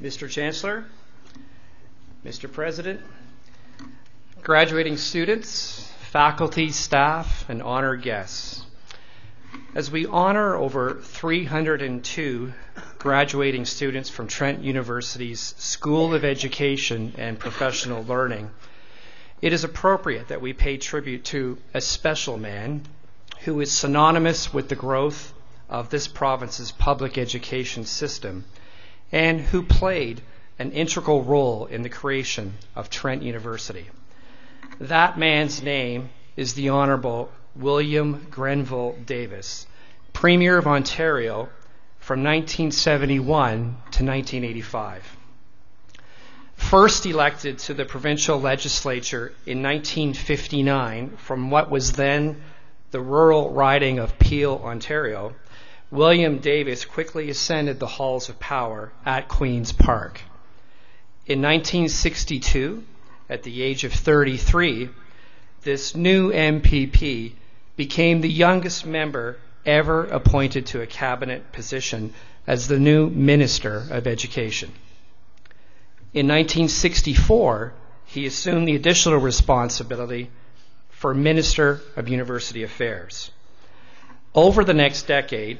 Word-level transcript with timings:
Mr. 0.00 0.28
Chancellor, 0.28 0.84
Mr. 2.22 2.52
President, 2.52 3.00
graduating 4.42 4.98
students, 4.98 5.90
faculty, 6.10 6.70
staff, 6.70 7.48
and 7.48 7.62
honored 7.62 8.02
guests. 8.02 8.62
As 9.74 9.90
we 9.90 10.04
honor 10.04 10.54
over 10.54 11.00
302 11.02 12.52
graduating 12.98 13.64
students 13.64 14.10
from 14.10 14.26
Trent 14.26 14.62
University's 14.62 15.54
School 15.56 16.14
of 16.14 16.26
Education 16.26 17.14
and 17.16 17.38
Professional 17.38 18.04
Learning, 18.04 18.50
it 19.40 19.54
is 19.54 19.64
appropriate 19.64 20.28
that 20.28 20.42
we 20.42 20.52
pay 20.52 20.76
tribute 20.76 21.24
to 21.26 21.56
a 21.72 21.80
special 21.80 22.36
man 22.36 22.82
who 23.44 23.58
is 23.60 23.72
synonymous 23.72 24.52
with 24.52 24.68
the 24.68 24.76
growth 24.76 25.32
of 25.70 25.88
this 25.88 26.06
province's 26.06 26.70
public 26.70 27.16
education 27.16 27.86
system 27.86 28.44
and 29.12 29.40
who 29.40 29.62
played 29.62 30.20
an 30.58 30.72
integral 30.72 31.22
role 31.22 31.66
in 31.66 31.82
the 31.82 31.88
creation 31.88 32.54
of 32.74 32.90
Trent 32.90 33.22
University. 33.22 33.86
That 34.80 35.18
man's 35.18 35.62
name 35.62 36.10
is 36.36 36.54
the 36.54 36.70
Honorable 36.70 37.30
William 37.54 38.26
Grenville 38.30 38.96
Davis, 39.06 39.66
Premier 40.12 40.58
of 40.58 40.66
Ontario 40.66 41.48
from 41.98 42.22
1971 42.22 43.58
to 43.58 44.04
1985. 44.04 45.16
First 46.56 47.04
elected 47.06 47.58
to 47.60 47.74
the 47.74 47.84
provincial 47.84 48.40
legislature 48.40 49.32
in 49.44 49.62
1959 49.62 51.16
from 51.16 51.50
what 51.50 51.70
was 51.70 51.92
then 51.92 52.42
the 52.90 53.00
rural 53.00 53.50
riding 53.50 53.98
of 53.98 54.18
Peel, 54.18 54.60
Ontario, 54.64 55.34
William 55.90 56.38
Davis 56.38 56.84
quickly 56.84 57.30
ascended 57.30 57.78
the 57.78 57.86
halls 57.86 58.28
of 58.28 58.40
power 58.40 58.92
at 59.04 59.28
Queen's 59.28 59.70
Park. 59.72 60.20
In 61.26 61.40
1962, 61.40 62.82
at 63.28 63.44
the 63.44 63.62
age 63.62 63.84
of 63.84 63.92
33, 63.92 64.88
this 65.62 65.94
new 65.94 66.32
MPP 66.32 67.32
became 67.76 68.20
the 68.20 68.28
youngest 68.28 68.84
member 68.84 69.38
ever 69.64 70.04
appointed 70.06 70.66
to 70.66 70.80
a 70.80 70.86
cabinet 70.86 71.52
position 71.52 72.12
as 72.48 72.66
the 72.66 72.78
new 72.80 73.08
Minister 73.08 73.86
of 73.90 74.08
Education. 74.08 74.72
In 76.12 76.26
1964, 76.26 77.74
he 78.06 78.26
assumed 78.26 78.66
the 78.66 78.76
additional 78.76 79.18
responsibility 79.18 80.30
for 80.90 81.14
Minister 81.14 81.80
of 81.94 82.08
University 82.08 82.64
Affairs. 82.64 83.30
Over 84.34 84.64
the 84.64 84.74
next 84.74 85.06
decade, 85.06 85.58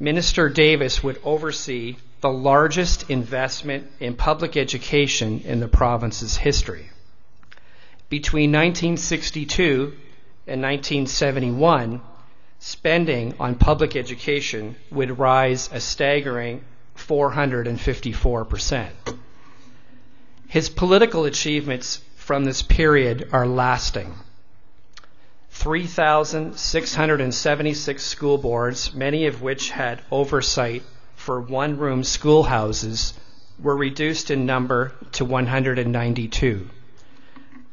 Minister 0.00 0.48
Davis 0.48 1.02
would 1.02 1.20
oversee 1.24 1.96
the 2.20 2.30
largest 2.30 3.10
investment 3.10 3.90
in 3.98 4.14
public 4.14 4.56
education 4.56 5.40
in 5.40 5.58
the 5.60 5.66
province's 5.68 6.36
history. 6.36 6.90
Between 8.08 8.50
1962 8.52 9.92
and 10.46 10.62
1971, 10.62 12.00
spending 12.60 13.34
on 13.40 13.56
public 13.56 13.96
education 13.96 14.76
would 14.90 15.18
rise 15.18 15.68
a 15.72 15.80
staggering 15.80 16.64
454%. 16.96 18.90
His 20.48 20.68
political 20.68 21.24
achievements 21.24 22.00
from 22.16 22.44
this 22.44 22.62
period 22.62 23.28
are 23.32 23.46
lasting. 23.46 24.14
3,676 25.68 28.02
school 28.02 28.38
boards, 28.38 28.94
many 28.94 29.26
of 29.26 29.42
which 29.42 29.68
had 29.68 30.00
oversight 30.10 30.82
for 31.14 31.42
one 31.42 31.76
room 31.76 32.02
schoolhouses, 32.02 33.12
were 33.62 33.76
reduced 33.76 34.30
in 34.30 34.46
number 34.46 34.94
to 35.12 35.26
192. 35.26 36.70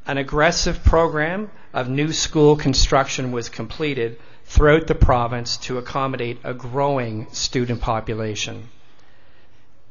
An 0.05 0.17
aggressive 0.17 0.83
program 0.83 1.49
of 1.73 1.87
new 1.87 2.11
school 2.11 2.57
construction 2.57 3.31
was 3.31 3.47
completed 3.47 4.19
throughout 4.43 4.87
the 4.87 4.95
province 4.95 5.55
to 5.55 5.77
accommodate 5.77 6.39
a 6.43 6.53
growing 6.53 7.27
student 7.31 7.79
population. 7.79 8.67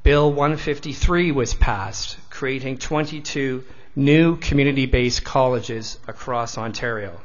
Bill 0.03 0.31
153 0.31 1.33
was 1.33 1.55
passed, 1.55 2.19
creating 2.29 2.77
22 2.77 3.65
new 3.97 4.37
community 4.37 4.85
based 4.85 5.25
colleges 5.25 5.97
across 6.07 6.59
Ontario. 6.59 7.19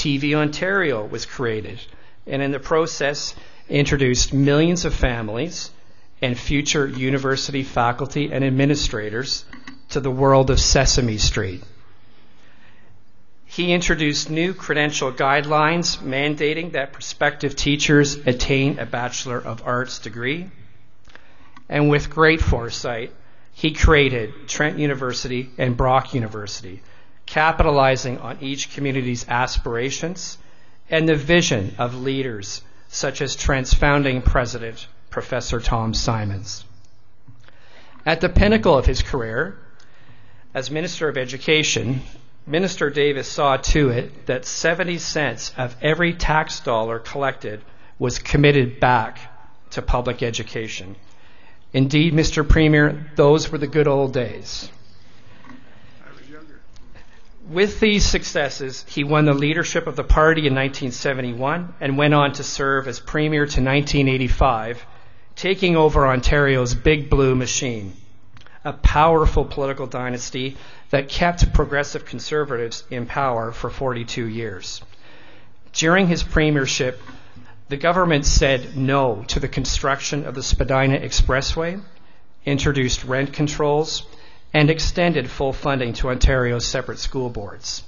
TV 0.00 0.32
Ontario 0.32 1.04
was 1.04 1.26
created, 1.26 1.78
and 2.26 2.40
in 2.40 2.52
the 2.52 2.58
process, 2.58 3.34
introduced 3.68 4.32
millions 4.32 4.86
of 4.86 4.94
families 4.94 5.72
and 6.22 6.38
future 6.38 6.86
university 6.86 7.62
faculty 7.62 8.32
and 8.32 8.42
administrators 8.42 9.44
to 9.90 10.00
the 10.00 10.10
world 10.10 10.48
of 10.48 10.58
Sesame 10.58 11.18
Street. 11.18 11.62
He 13.44 13.74
introduced 13.74 14.30
new 14.30 14.54
credential 14.54 15.12
guidelines 15.12 15.98
mandating 15.98 16.72
that 16.72 16.94
prospective 16.94 17.54
teachers 17.54 18.14
attain 18.26 18.78
a 18.78 18.86
Bachelor 18.86 19.36
of 19.38 19.62
Arts 19.66 19.98
degree. 19.98 20.48
And 21.68 21.90
with 21.90 22.08
great 22.08 22.40
foresight, 22.40 23.12
he 23.52 23.72
created 23.72 24.48
Trent 24.48 24.78
University 24.78 25.50
and 25.58 25.76
Brock 25.76 26.14
University, 26.14 26.80
capitalizing 27.30 28.18
on 28.18 28.36
each 28.40 28.74
community's 28.74 29.24
aspirations 29.28 30.36
and 30.90 31.08
the 31.08 31.14
vision 31.14 31.72
of 31.78 31.94
leaders 31.94 32.62
such 32.88 33.22
as 33.22 33.36
Trent's 33.36 33.72
founding 33.72 34.20
president, 34.20 34.88
Professor 35.10 35.60
Tom 35.60 35.94
Symons. 35.94 36.64
At 38.04 38.20
the 38.20 38.28
pinnacle 38.28 38.76
of 38.76 38.86
his 38.86 39.00
career, 39.00 39.56
as 40.54 40.72
Minister 40.72 41.08
of 41.08 41.16
Education, 41.16 42.02
Minister 42.48 42.90
Davis 42.90 43.28
saw 43.28 43.58
to 43.58 43.90
it 43.90 44.26
that 44.26 44.44
70 44.44 44.98
cents 44.98 45.52
of 45.56 45.76
every 45.80 46.14
tax 46.14 46.58
dollar 46.58 46.98
collected 46.98 47.60
was 48.00 48.18
committed 48.18 48.80
back 48.80 49.20
to 49.70 49.82
public 49.82 50.20
education. 50.20 50.96
Indeed, 51.72 52.12
Mr. 52.12 52.48
Premier, 52.48 53.06
those 53.14 53.52
were 53.52 53.58
the 53.58 53.68
good 53.68 53.86
old 53.86 54.12
days. 54.12 54.68
With 57.50 57.80
these 57.80 58.06
successes, 58.06 58.84
he 58.88 59.02
won 59.02 59.24
the 59.24 59.34
leadership 59.34 59.88
of 59.88 59.96
the 59.96 60.04
party 60.04 60.42
in 60.42 60.54
1971 60.54 61.74
and 61.80 61.98
went 61.98 62.14
on 62.14 62.32
to 62.34 62.44
serve 62.44 62.86
as 62.86 63.00
Premier 63.00 63.40
to 63.40 63.60
1985, 63.60 64.86
taking 65.34 65.76
over 65.76 66.06
Ontario's 66.06 66.76
Big 66.76 67.10
Blue 67.10 67.34
machine, 67.34 67.94
a 68.64 68.72
powerful 68.72 69.44
political 69.44 69.88
dynasty 69.88 70.58
that 70.90 71.08
kept 71.08 71.52
progressive 71.52 72.04
conservatives 72.04 72.84
in 72.88 73.06
power 73.06 73.50
for 73.50 73.68
42 73.68 74.28
years. 74.28 74.80
During 75.72 76.06
his 76.06 76.22
premiership, 76.22 77.02
the 77.68 77.76
government 77.76 78.26
said 78.26 78.76
no 78.76 79.24
to 79.26 79.40
the 79.40 79.48
construction 79.48 80.24
of 80.24 80.36
the 80.36 80.44
Spadina 80.44 81.00
Expressway, 81.00 81.82
introduced 82.44 83.02
rent 83.02 83.32
controls, 83.32 84.06
and 84.52 84.70
extended 84.70 85.30
full 85.30 85.52
funding 85.52 85.92
to 85.94 86.10
Ontario's 86.10 86.66
separate 86.66 86.98
school 86.98 87.30
boards. 87.30 87.84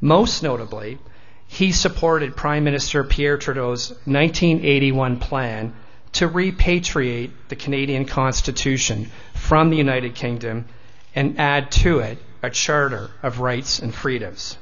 Most 0.00 0.42
notably, 0.42 0.98
he 1.46 1.72
supported 1.72 2.36
Prime 2.36 2.64
Minister 2.64 3.02
Pierre 3.04 3.38
Trudeau's 3.38 3.90
1981 4.04 5.18
plan 5.18 5.74
to 6.12 6.28
repatriate 6.28 7.30
the 7.48 7.56
Canadian 7.56 8.04
Constitution 8.04 9.10
from 9.34 9.70
the 9.70 9.76
United 9.76 10.14
Kingdom 10.14 10.66
and 11.14 11.38
add 11.40 11.70
to 11.70 12.00
it 12.00 12.18
a 12.42 12.50
charter 12.50 13.10
of 13.22 13.40
rights 13.40 13.78
and 13.78 13.94
freedoms. 13.94 14.56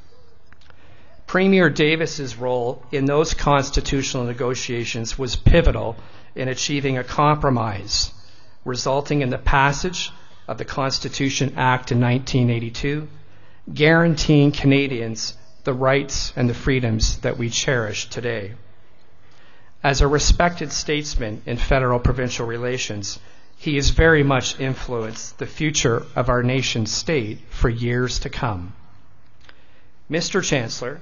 Premier 1.26 1.68
Davis's 1.68 2.36
role 2.36 2.84
in 2.92 3.04
those 3.04 3.34
constitutional 3.34 4.24
negotiations 4.24 5.18
was 5.18 5.34
pivotal 5.34 5.96
in 6.36 6.48
achieving 6.48 6.98
a 6.98 7.04
compromise, 7.04 8.12
resulting 8.64 9.22
in 9.22 9.30
the 9.30 9.38
passage 9.38 10.12
of 10.48 10.58
the 10.58 10.64
Constitution 10.64 11.54
Act 11.56 11.92
in 11.92 12.00
1982, 12.00 13.08
guaranteeing 13.72 14.52
Canadians 14.52 15.36
the 15.64 15.74
rights 15.74 16.32
and 16.36 16.48
the 16.48 16.54
freedoms 16.54 17.18
that 17.18 17.36
we 17.36 17.50
cherish 17.50 18.08
today. 18.08 18.54
As 19.82 20.00
a 20.00 20.08
respected 20.08 20.72
statesman 20.72 21.42
in 21.44 21.56
federal 21.56 21.98
provincial 21.98 22.46
relations, 22.46 23.18
he 23.56 23.74
has 23.76 23.90
very 23.90 24.22
much 24.22 24.60
influenced 24.60 25.38
the 25.38 25.46
future 25.46 26.06
of 26.14 26.28
our 26.28 26.42
nation 26.42 26.86
state 26.86 27.40
for 27.50 27.68
years 27.68 28.20
to 28.20 28.30
come. 28.30 28.74
Mr. 30.10 30.42
Chancellor, 30.42 31.00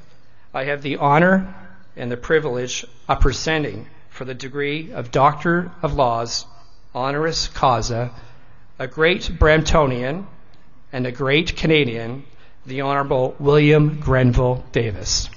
I 0.55 0.65
have 0.65 0.83
the 0.83 0.97
honor 0.97 1.55
and 1.97 2.11
the 2.11 2.17
privilege 2.17 2.87
of 3.07 3.21
presenting 3.21 3.87
for 4.09 4.25
the 4.25 4.35
degree 4.35 4.93
of 4.93 5.11
Doctor 5.11 5.73
of 5.83 5.93
Laws, 5.93 6.47
honoris 6.95 7.49
causa, 7.49 8.13
a 8.79 8.87
great 8.87 9.23
Bramptonian 9.23 10.27
and 10.93 11.07
a 11.07 11.13
great 11.13 11.57
Canadian, 11.57 12.25
the 12.67 12.81
Honorable 12.81 13.37
William 13.39 14.01
Grenville 14.01 14.65
Davis. 14.73 15.29